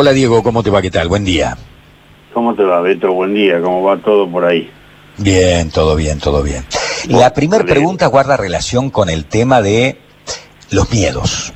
[0.00, 0.80] Hola Diego, ¿cómo te va?
[0.80, 1.08] ¿Qué tal?
[1.08, 1.58] Buen día.
[2.32, 3.12] ¿Cómo te va, Beto?
[3.12, 4.70] Buen día, ¿cómo va todo por ahí?
[5.16, 6.64] Bien, todo bien, todo bien.
[7.08, 9.98] La primera pregunta guarda relación con el tema de
[10.70, 11.52] los miedos.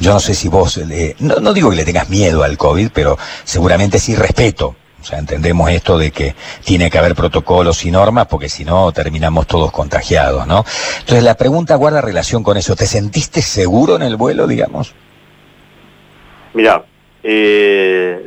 [0.00, 0.80] Yo no sé si vos,
[1.20, 5.20] no, no digo que le tengas miedo al COVID, pero seguramente sí respeto o sea,
[5.20, 6.34] entendemos esto de que
[6.64, 10.64] tiene que haber protocolos y normas porque si no terminamos todos contagiados, ¿no?
[10.98, 12.74] Entonces la pregunta guarda relación con eso.
[12.74, 14.94] ¿Te sentiste seguro en el vuelo, digamos?
[16.54, 16.84] Mira,
[17.24, 18.20] eh,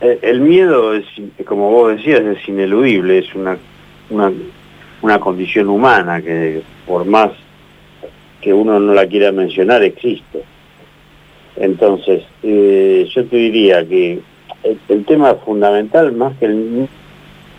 [0.00, 1.06] el miedo, es,
[1.46, 3.56] como vos decías, es ineludible, es una,
[5.00, 7.30] una, condición humana que por más
[8.42, 10.42] que uno no la quiera mencionar, existe.
[11.56, 14.20] Entonces, eh, yo te diría que
[14.88, 16.88] el, tema fundamental más que el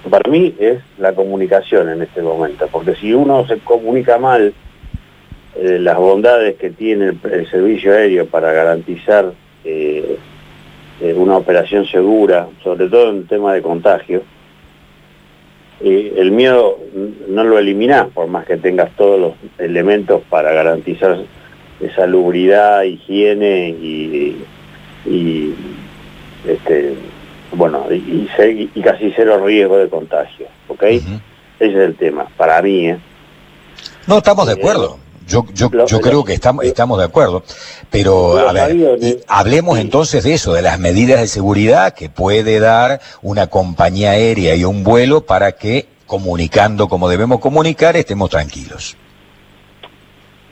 [0.10, 4.54] para mí es la comunicación en este momento, porque si uno se comunica mal
[5.56, 9.34] eh, las bondades que tiene el, servicio aéreo para garantizar
[9.68, 10.18] eh,
[11.02, 14.24] eh, una operación segura, sobre todo en tema de contagio,
[15.80, 16.80] el miedo
[17.28, 21.20] no lo eliminás por más que tengas todos los elementos para garantizar
[21.96, 25.54] salubridad, higiene y
[26.48, 26.96] este,
[27.52, 28.28] bueno, y,
[28.82, 30.84] casi cero riesgo de contagio, ¿ok?
[30.84, 31.12] Ese
[31.60, 32.98] es el tema, para mí, ¿eh?
[34.06, 35.00] No, estamos de eh, acuerdo.
[35.28, 37.44] Yo, yo, yo creo que estamos, estamos de acuerdo.
[37.92, 43.02] Pero, a ver, hablemos entonces de eso, de las medidas de seguridad que puede dar
[43.22, 48.96] una compañía aérea y un vuelo para que, comunicando como debemos comunicar, estemos tranquilos.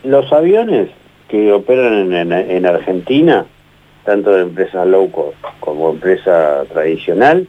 [0.03, 0.89] Los aviones
[1.29, 3.45] que operan en, en Argentina
[4.05, 7.47] tanto de empresas low cost como empresa tradicional,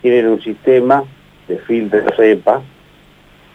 [0.00, 1.04] tienen un sistema
[1.48, 2.62] de filtro EPA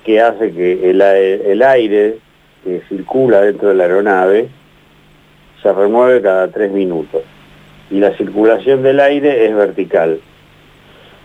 [0.04, 2.20] que hace que el, el aire
[2.68, 4.50] que circula dentro de la aeronave
[5.64, 7.22] se remueve cada tres minutos
[7.90, 10.20] y la circulación del aire es vertical.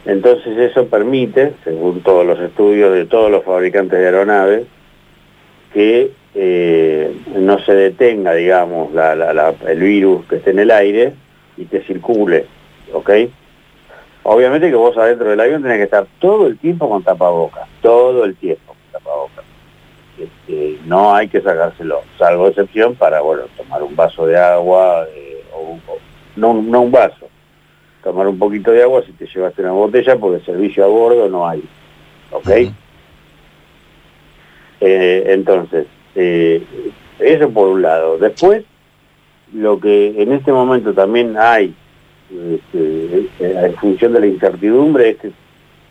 [0.07, 4.67] Entonces eso permite, según todos los estudios de todos los fabricantes de aeronaves,
[5.75, 8.91] que eh, no se detenga, digamos,
[9.67, 11.13] el virus que esté en el aire
[11.57, 12.47] y que circule,
[12.92, 13.11] ¿ok?
[14.23, 18.25] Obviamente que vos adentro del avión tenés que estar todo el tiempo con tapabocas, todo
[18.25, 18.71] el tiempo.
[20.18, 25.42] Este, no hay que sacárselo, salvo excepción para, bueno, tomar un vaso de agua, eh,
[25.55, 25.78] o,
[26.36, 27.28] no, no un vaso,
[28.05, 31.48] tomar un poquito de agua si te llevaste una botella, porque servicio a bordo no
[31.48, 31.64] hay,
[32.30, 32.48] ¿ok?
[34.80, 36.62] Eh, entonces, eh,
[37.18, 38.18] eso por un lado.
[38.18, 38.64] Después,
[39.55, 41.74] lo que en este momento también hay,
[42.30, 45.30] este, en función de la incertidumbre, es que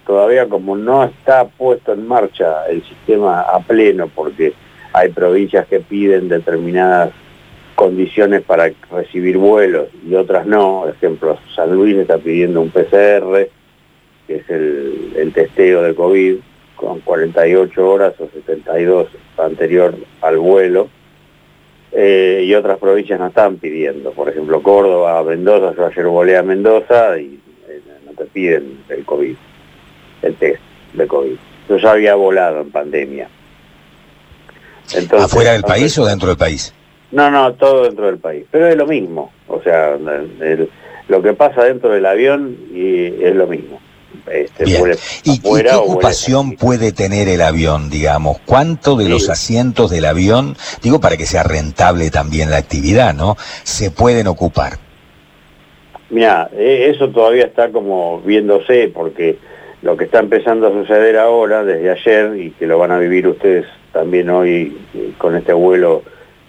[0.05, 4.53] todavía como no está puesto en marcha el sistema a pleno, porque
[4.93, 7.11] hay provincias que piden determinadas
[7.75, 10.81] condiciones para recibir vuelos y otras no.
[10.81, 13.49] Por ejemplo, San Luis está pidiendo un PCR,
[14.27, 16.35] que es el, testeo de COVID,
[16.75, 19.07] con 48 horas o 72
[19.37, 20.89] anterior al vuelo,
[21.91, 26.43] eh, y otras provincias no están pidiendo, por ejemplo Córdoba, Mendoza, yo ayer volé a
[26.43, 29.35] Mendoza y eh, no te piden el COVID,
[30.21, 30.61] el test
[30.93, 31.35] de COVID.
[31.69, 33.29] Yo ya había volado en pandemia.
[34.93, 36.73] Entonces, ¿Afuera del país o dentro del país?
[37.11, 39.97] No, no, todo dentro del país, pero es lo mismo, o sea,
[41.07, 43.81] lo que pasa dentro del avión y es lo mismo.
[44.29, 44.63] Este,
[45.23, 48.39] ¿Y, qué ocupación puede tener el avión, digamos?
[48.45, 53.35] ¿Cuánto de los asientos del avión, digo para que sea rentable también la actividad, ¿no?
[53.63, 54.73] Se pueden ocupar.
[56.09, 59.37] Mira, e, eso todavía está como viéndose porque
[59.81, 63.27] lo que está empezando a suceder ahora, desde ayer, y que lo van a vivir
[63.27, 64.77] ustedes también hoy
[65.17, 66.03] con este vuelo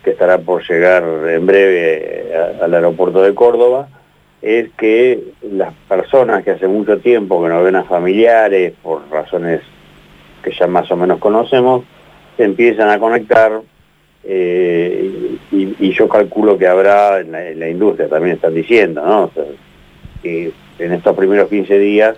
[0.04, 3.88] que estará por llegar en breve eh, al aeropuerto de Córdoba,
[4.42, 9.60] es que las personas que hace mucho tiempo que no ven a familiares por razones
[10.42, 11.84] que ya más o menos conocemos,
[12.36, 13.60] se empiezan a conectar
[14.24, 19.30] eh, y, yo calculo que habrá, en la, industria también están diciendo, ¿no?
[20.22, 22.16] que en estos primeros 15 días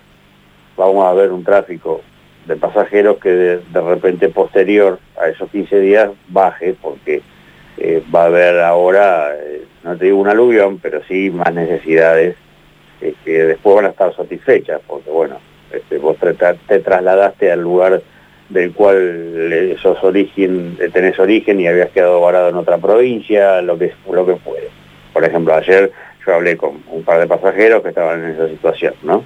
[0.76, 2.03] vamos a ver un tráfico
[2.47, 7.23] de pasajeros que de, repente posterior a esos 15 días baje porque
[7.79, 9.35] eh, va a haber ahora...
[9.37, 12.37] Eh, no te digo un aluvión, pero sí más necesidades
[13.00, 15.37] eh, que después van a estar satisfechas, porque bueno,
[15.71, 18.00] este, vos te, trasladaste al lugar
[18.49, 23.93] del cual sos origen, tenés origen y habías quedado varado en otra provincia, lo que,
[24.11, 24.69] lo que puede.
[25.12, 25.91] Por ejemplo, ayer
[26.27, 29.23] yo hablé con un par de pasajeros que estaban en esa situación, ¿no?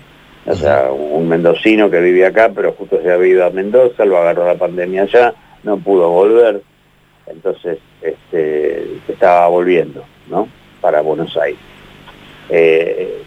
[0.48, 4.16] O sea, un mendocino que vivía acá, pero justo se había ido a Mendoza, lo
[4.16, 6.62] agarró la pandemia allá, no pudo volver,
[7.26, 10.04] entonces este, estaba volviendo.
[10.28, 10.48] ¿no?
[10.80, 11.60] Para Buenos Aires.
[12.48, 13.22] Eh,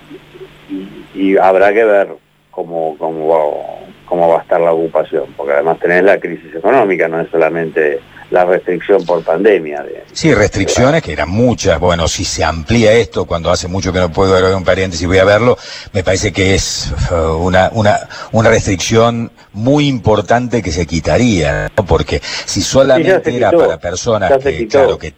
[1.13, 2.07] y, habrá que ver
[2.49, 7.19] cómo, cómo, cómo va a estar la ocupación, porque además tenés la crisis económica, no
[7.19, 7.99] es solamente
[8.31, 9.85] la restricción por pandemia.
[10.13, 11.79] sí, restricciones que eran muchas.
[11.79, 15.17] Bueno, si se amplía esto, cuando hace mucho que no puedo ver un paréntesis, voy
[15.17, 15.57] a verlo,
[15.91, 17.99] me parece que es uh, una, una,
[18.31, 24.97] una restricción muy importante que se quitaría, porque si solamente era para personas que, claro,
[24.97, 25.13] que...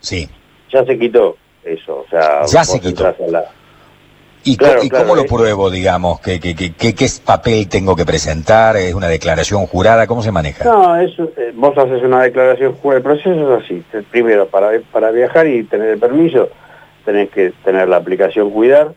[0.00, 0.28] Sí.
[0.70, 2.44] Ya se quitó eso, o sea...
[2.44, 3.14] Ya se quitó.
[4.44, 5.26] ¿Y, cómo lo eh.
[5.28, 6.20] pruebo, digamos?
[6.20, 8.76] ¿Qué, qué, qué, qué, papel tengo que presentar?
[8.76, 10.06] ¿Es una declaración jurada?
[10.06, 10.64] ¿Cómo se maneja?
[10.64, 12.98] No, eso, eh, vos haces una declaración jurada.
[12.98, 13.82] El proceso es así.
[14.10, 16.50] Primero, para, para viajar y tener el permiso,
[17.04, 18.94] tenés que tener la aplicación Cuidar.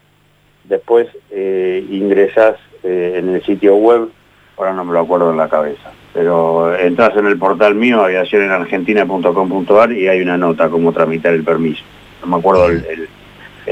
[0.65, 4.09] Después eh, ingresás eh, en el sitio web,
[4.57, 9.93] ahora no me lo acuerdo en la cabeza, pero entras en el portal mío, aviacionenargentina.com.ar
[9.93, 11.83] y hay una nota cómo tramitar el permiso.
[12.21, 13.07] No me acuerdo el el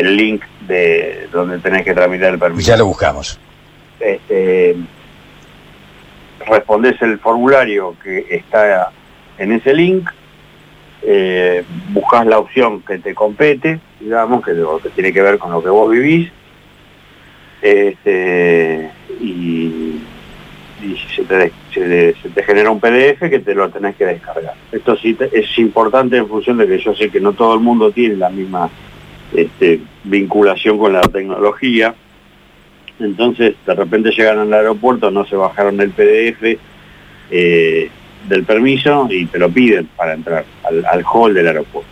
[0.04, 2.68] link de donde tenés que tramitar el permiso.
[2.68, 3.40] Ya lo buscamos.
[4.00, 4.76] Este,
[6.48, 8.92] respondés el formulario que está
[9.38, 10.10] en ese link,
[11.02, 14.54] eh, buscas la opción que te compete, digamos, que,
[14.96, 16.32] tiene que ver con lo que vos vivís,
[17.62, 20.02] este, y,
[21.16, 24.54] se, te, genera un PDF que te lo tenés que descargar.
[24.72, 27.92] Esto sí es importante en función de que yo sé que no todo el mundo
[27.92, 28.70] tiene la misma
[29.36, 31.96] este, vinculación con la tecnología.
[33.00, 36.58] Entonces, de repente llegan al aeropuerto, no se bajaron el PDF
[37.32, 37.90] eh,
[38.28, 41.90] del permiso y te lo piden para entrar al, hall del aeropuerto.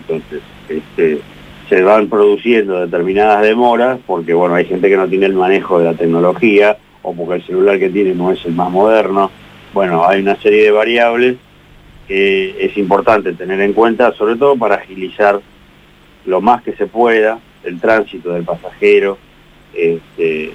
[0.00, 1.20] Entonces, este,
[1.68, 5.86] se van produciendo determinadas demoras porque, bueno, hay gente que no tiene el manejo de
[5.86, 9.30] la tecnología o porque el celular que tiene no es el más moderno.
[9.72, 11.36] Bueno, hay una serie de variables
[12.08, 15.40] que es importante tener en cuenta, sobre todo para agilizar
[16.26, 19.18] lo más que se pueda el tránsito del pasajero
[19.74, 20.52] este,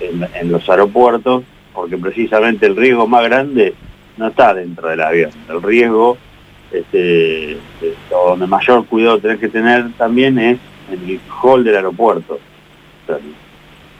[0.00, 1.42] en, los aeropuertos,
[1.72, 3.74] porque precisamente el riesgo más grande
[4.16, 5.30] no está dentro del avión.
[5.48, 6.16] El riesgo,
[6.70, 7.56] este,
[8.10, 10.58] donde mayor cuidado tenés que tener también es
[10.90, 12.38] en el hall del aeropuerto.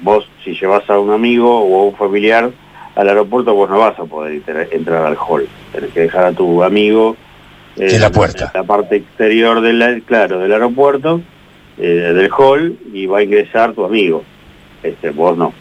[0.01, 2.51] vos, si llevas a un amigo o a un familiar
[2.95, 5.49] al aeropuerto, vos no vas a poder entrar al hall.
[5.73, 7.17] Tenés que dejar a tu amigo
[7.76, 8.50] en la puerta.
[8.55, 11.21] la parte exterior del, claro, del aeropuerto,
[11.79, 14.25] eh, del hall, y va a ingresar tu amigo.
[14.82, 15.55] Este, vos no.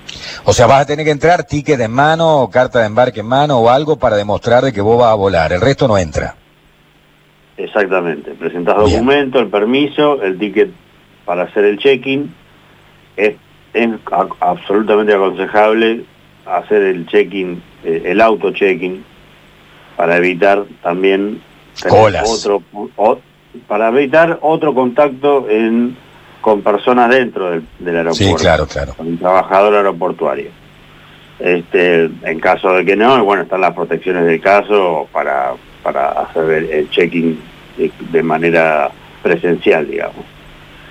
[0.43, 3.27] O sea, vas a tener que entrar ticket en mano, o carta de embarque en
[3.27, 5.53] mano o algo para demostrar de que vos vas a volar.
[5.53, 6.35] El resto no entra.
[7.55, 8.31] Exactamente.
[8.31, 10.71] Presentás documento, el permiso, el ticket
[11.25, 12.33] para hacer el check-in.
[13.15, 13.35] Es,
[14.39, 16.03] absolutamente aconsejable
[16.45, 19.03] hacer el check-in, eh, el auto check-in,
[19.95, 21.41] para evitar también
[21.89, 22.63] otro,
[23.67, 25.95] para evitar otro contacto en,
[26.41, 28.13] con personas dentro del, aeropuerto.
[28.13, 28.93] Sí, claro, claro.
[28.95, 30.49] Con un trabajador aeroportuario.
[31.39, 36.49] Este, en caso de que no, bueno, están las protecciones del caso para, para hacer
[36.71, 37.39] el, check-in
[38.11, 38.91] de, manera
[39.21, 40.25] presencial, digamos.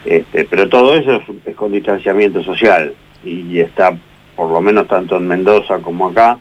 [0.05, 2.93] Este, pero todo eso es, con distanciamiento social
[3.25, 3.97] y, está,
[4.35, 6.39] por lo menos tanto en Mendoza como acá,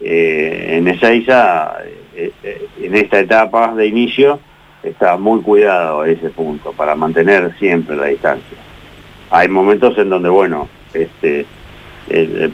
[0.00, 1.76] eh, en Ezeiza
[2.14, 4.38] eh, eh, en esta etapa de inicio
[4.82, 8.56] está muy cuidado ese punto para mantener siempre la distancia.
[9.30, 11.46] Hay momentos en donde, bueno, este,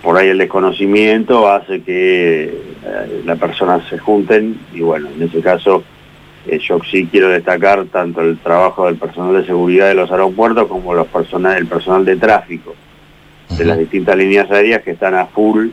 [0.00, 5.40] por ahí el desconocimiento hace que eh, las personas se junten y bueno, en ese
[5.42, 5.84] caso
[6.46, 10.94] yo sí quiero destacar tanto el trabajo del personal de seguridad de los aeropuertos como
[10.94, 12.74] los personal, el personal de tráfico
[13.56, 15.68] de las distintas líneas aéreas que están a full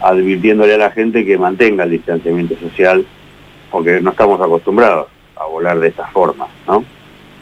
[0.00, 3.04] advirtiéndole a la gente que mantenga el distanciamiento social,
[3.70, 6.84] porque no estamos acostumbrados a volar de esta forma, ¿no?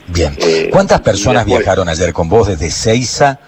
[0.09, 0.35] Bien.
[0.39, 3.39] Eh, ¿Cuántas personas viajaron ayer con vos desde Ceiza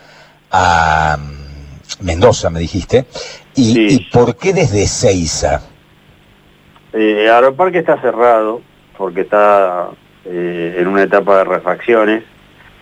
[0.51, 3.07] a mm, Mendoza, me dijiste?
[3.55, 5.63] ¿Y, por qué desde Ceiza?
[6.93, 8.61] Eh, Aeroparque está cerrado
[8.97, 9.89] porque está
[10.25, 12.25] eh, en una etapa de refacciones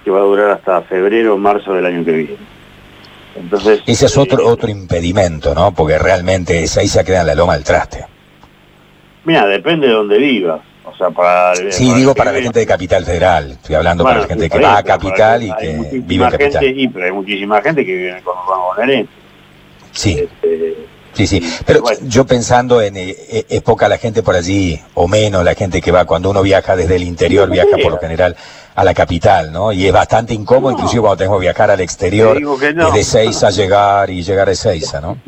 [0.04, 2.59] que va a durar hasta febrero o marzo del año que viene.
[3.36, 5.72] Entonces, Ese es otro, otro impedimento, ¿no?
[5.72, 8.04] Porque realmente ahí se queda en la loma del traste.
[9.24, 10.60] Mira, depende de dónde vivas.
[10.84, 13.52] O sea, para sí, digo para la gente de Capital Federal.
[13.52, 16.64] Estoy hablando para la gente que va a Capital y que vive en Capital.
[16.64, 19.06] y, pero hay muchísima gente que vive con los
[19.92, 20.18] Sí.
[20.18, 20.76] Este,
[21.12, 21.42] sí, sí.
[21.66, 25.54] Pero yo pensando en, eh, eh, es poca la gente por allí, o menos la
[25.54, 28.36] gente que va, cuando uno viaja desde el interior, viaja por lo general
[28.80, 29.72] a la capital, ¿no?
[29.72, 34.08] Y es bastante incómodo, inclusive cuando tengo que viajar al exterior, de seis a llegar
[34.10, 35.18] y llegar de Seiza, ¿no?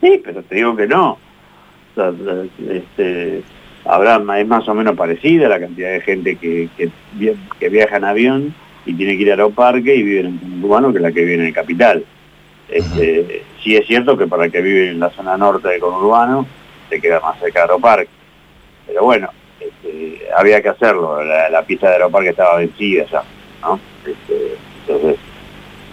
[0.00, 1.18] Sí, pero te digo que no.
[2.68, 3.42] Este,
[3.84, 8.54] habrá, es más o menos parecida la cantidad de gente que, que, viaja en avión
[8.86, 11.20] y tiene que ir a los parques y vive en el urbano que la que
[11.22, 12.04] vive en el capital.
[12.68, 16.46] Este, Sí es cierto que para el que vive en la zona norte de conurbano
[16.88, 18.10] se queda más cerca de Aeroparque.
[18.86, 19.28] Pero bueno,
[19.60, 23.22] este, había que hacerlo, la, pista de Aeroparque estaba vencida ya,
[23.62, 23.80] ¿no?
[24.06, 25.18] Este, entonces,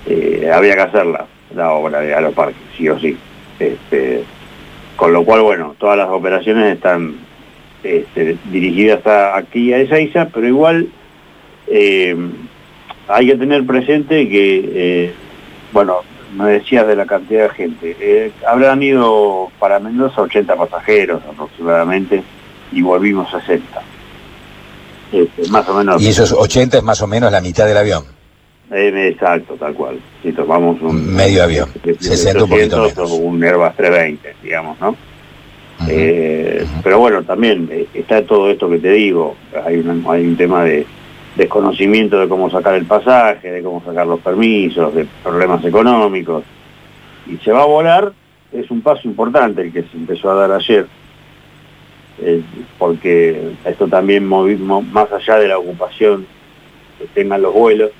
[0.05, 3.17] eh, había que hacerla, la obra de Aeroparque, sí o sí.
[3.59, 4.23] Este,
[4.95, 7.15] con lo cual, bueno, todas las operaciones están
[7.83, 9.05] este, dirigidas
[9.35, 10.89] aquí a Ezeiza, pero igual
[11.67, 12.15] eh,
[13.07, 15.13] hay que tener presente que, eh,
[15.71, 16.01] bueno,
[16.37, 22.23] me decías de la cantidad de gente, habrán ido para Mendoza 80 pasajeros aproximadamente
[22.71, 23.81] y volvimos a 60.
[25.11, 26.01] Este, más o menos.
[26.01, 28.03] Y esos 80 es más o menos la mitad del avión.
[28.71, 29.99] exacto, tal cual.
[30.23, 31.69] Si tomamos un medio avión,
[31.99, 33.11] 60 un poquito menos.
[33.11, 34.95] un Airbus 320, digamos, ¿no?
[35.89, 40.63] Eh, pero bueno, también eh, está todo esto que te digo, hay, hay un tema
[40.63, 40.85] de
[41.35, 46.43] desconocimiento de cómo sacar el pasaje, de cómo sacar los permisos, de problemas económicos,
[47.27, 48.13] y se va a volar,
[48.51, 50.87] es un paso importante el que se empezó a dar ayer,
[52.21, 52.41] eh,
[52.77, 56.25] porque esto también, más allá de la ocupación
[56.97, 57.91] que tengan los vuelos,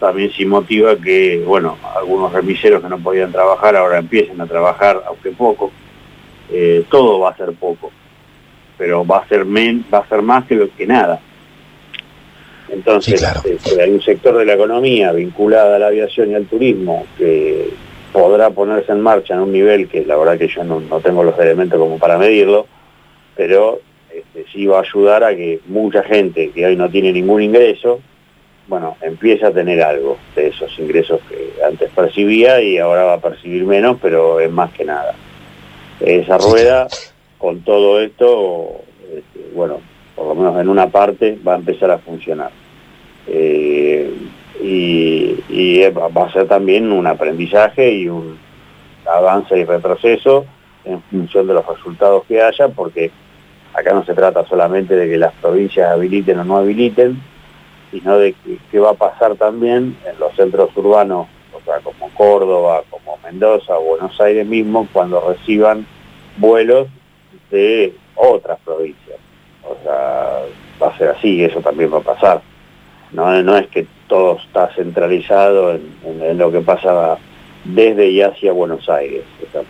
[0.00, 5.02] también se motiva que, bueno, algunos remiseros que no podían trabajar ahora empiecen a trabajar,
[5.06, 5.70] aunque poco,
[6.50, 7.90] eh, todo va a ser poco,
[8.78, 11.20] pero va a ser, men, va a ser más que lo que nada.
[12.68, 17.06] Entonces, este, hay un sector de la economía vinculada a la aviación y al turismo
[17.16, 17.70] que
[18.12, 21.38] podrá ponerse en marcha en un nivel que la verdad que yo no, tengo los
[21.38, 22.66] elementos como para medirlo,
[23.36, 23.80] pero
[24.12, 28.00] este, sí va a ayudar a que mucha gente que hoy no tiene ningún ingreso,
[28.68, 33.20] bueno, empiece a tener algo de esos ingresos que antes percibía y ahora va a
[33.20, 35.14] percibir menos, pero es más que nada
[36.00, 36.88] esa rueda
[37.38, 38.80] con todo esto,
[39.14, 39.80] este, bueno,
[40.14, 42.50] por lo menos en una parte va a empezar a funcionar.
[43.26, 44.10] Eh,
[44.62, 45.36] y,
[45.90, 48.38] va a ser también un aprendizaje y un
[49.06, 50.44] avance y retroceso
[50.84, 53.10] en función de los resultados que haya, porque
[53.76, 57.20] acá no se trata solamente de que las provincias habiliten o no habiliten,
[57.90, 58.34] sino de
[58.70, 63.76] qué va a pasar también en los centros urbanos, o sea, como Córdoba, como Mendoza,
[63.76, 65.86] Buenos Aires mismo, cuando reciban
[66.38, 66.88] vuelos
[67.50, 69.18] de otras provincias.
[69.62, 70.42] O sea,
[70.82, 72.40] va a ser así, eso también va a pasar.
[73.12, 77.18] No, no es que todo está centralizado en, lo que pasa
[77.64, 79.24] desde y hacia Buenos Aires,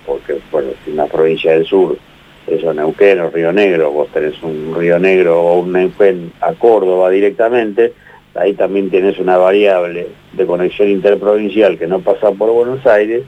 [0.04, 1.98] porque bueno, si una provincia del sur,
[2.46, 7.10] eso Neuquén o Río Negro, vos tenés un Río Negro o un Neuquén a Córdoba
[7.10, 7.92] directamente,
[8.34, 13.24] ahí también tienes una variable de conexión interprovincial que no pasa por Buenos Aires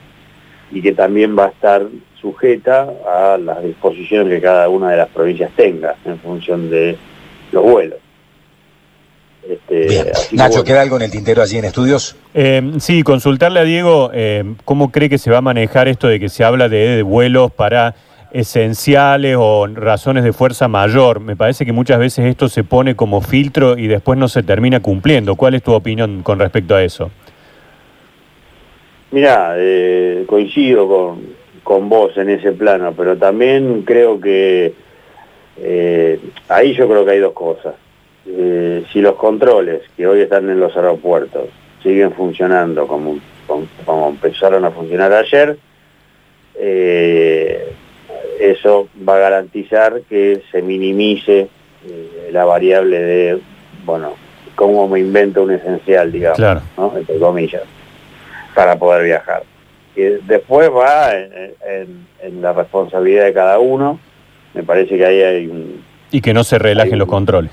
[0.70, 1.86] y que también va a estar
[2.20, 6.96] sujeta a las disposiciones que cada una de las provincias tenga en función de
[7.52, 7.98] los vuelos.
[9.48, 12.16] Este, Nacho, ¿queda algo en el tintero allí en estudios?
[12.34, 16.20] Eh, sí, consultarle a Diego eh, cómo cree que se va a manejar esto de
[16.20, 17.94] que se habla de, vuelos para
[18.32, 21.20] esenciales o razones de fuerza mayor.
[21.20, 24.80] Me parece que muchas veces esto se pone como filtro y después no se termina
[24.80, 25.36] cumpliendo.
[25.36, 27.10] ¿Cuál es tu opinión con respecto a eso?
[29.10, 31.22] Mira, eh, coincido con,
[31.62, 34.74] con vos en ese plano, pero también creo que
[35.60, 37.74] eh, ahí yo creo que hay dos cosas.
[38.26, 41.48] Eh, si los controles que hoy están en los aeropuertos
[41.82, 43.18] siguen funcionando como,
[43.84, 45.58] como, empezaron a funcionar ayer,
[46.56, 47.72] eh,
[48.40, 51.48] eso va a garantizar que se minimice
[52.32, 53.38] la variable de,
[53.84, 54.14] bueno,
[54.54, 56.38] cómo me invento un esencial, digamos,
[56.76, 56.92] ¿no?
[56.96, 57.62] entre comillas,
[58.54, 59.42] para poder viajar
[60.26, 63.98] después va en, la responsabilidad de cada uno.
[64.54, 65.82] Me parece que ahí hay un...
[66.10, 67.50] Y que no se relajen los controles.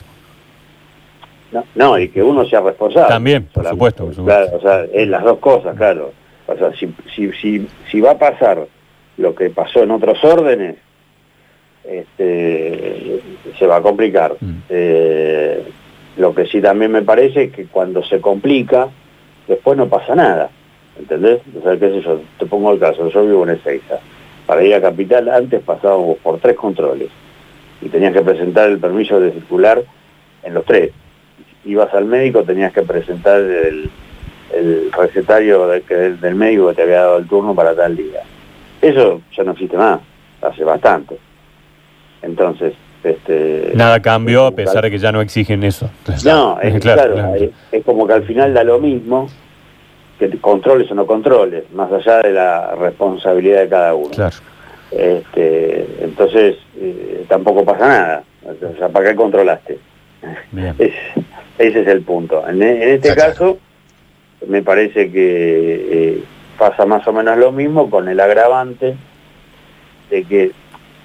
[1.73, 3.09] No, y que uno sea responsable.
[3.09, 6.11] También, por supuesto, Claro, o sea, es las dos cosas, claro.
[6.47, 8.67] O sea, si, si, si, si va a pasar
[9.17, 10.75] lo que pasó en otros órdenes,
[11.83, 13.21] este,
[13.57, 14.35] se va a complicar.
[14.39, 14.53] Mm.
[14.69, 15.63] Eh,
[16.17, 18.89] lo que sí también me parece es que cuando se complica,
[19.47, 20.49] después no pasa nada.
[20.97, 21.41] ¿entendés?
[21.57, 23.99] O sea, qué sé yo, te pongo el caso, yo vivo en Ezeiza.
[24.45, 27.09] Para ir a Capital antes pasábamos por tres controles
[27.81, 29.83] y tenías que presentar el permiso de circular
[30.43, 30.91] en los tres.
[31.65, 33.89] Ibas al médico, tenías que presentar el,
[34.95, 38.21] recetario del, médico que te había dado el turno para tal día.
[38.81, 39.99] Eso ya no existe más,
[40.41, 41.17] hace bastante.
[42.21, 45.89] Entonces, este, Nada cambió a pesar de que ya no exigen eso.
[46.23, 47.35] No, es, claro,
[47.71, 49.27] es como que al final da lo mismo
[50.19, 54.11] que controles o no controles, más allá de la responsabilidad de cada uno.
[54.91, 58.23] Este, entonces, eh, tampoco pasa nada.
[58.45, 59.77] O sea, ¿para qué controlaste?
[61.57, 62.47] ese es el punto.
[62.47, 63.57] En, este caso,
[64.47, 66.23] me parece que eh,
[66.57, 68.95] pasa más o menos lo mismo con el agravante
[70.09, 70.51] de que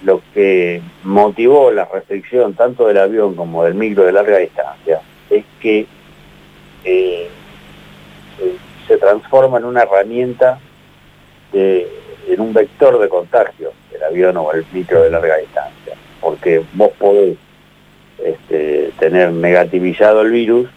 [0.02, 5.44] lo que motivó la restricción tanto del avión como del micro de larga distancia es
[5.60, 5.86] que
[6.84, 7.28] eh,
[8.88, 10.58] se transforma en una herramienta,
[11.52, 16.90] en un vector de contagio, el avión o el micro de larga distancia, porque vos
[16.98, 17.36] podés
[18.18, 20.68] este, tener negativizado el virus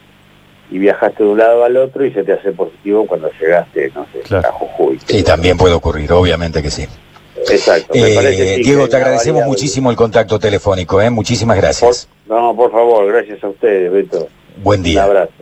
[0.72, 4.06] y viajaste de un lado al otro y se te hace positivo cuando llegaste, no
[4.12, 5.00] sé, a Jujuy.
[5.06, 6.88] Sí, también puede ocurrir, obviamente que sí.
[7.36, 7.94] Exacto.
[7.94, 11.10] Eh, Diego, te agradecemos muchísimo el contacto telefónico, ¿eh?
[11.10, 12.08] muchísimas gracias.
[12.28, 14.28] no, por favor, gracias a ustedes, Beto.
[14.58, 15.04] Buen día.
[15.04, 15.34] Un abrazo.